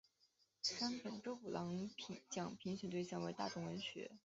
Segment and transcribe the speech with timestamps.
[0.63, 1.87] 山本周五郎
[2.31, 4.09] 奖评选对象为大众文学。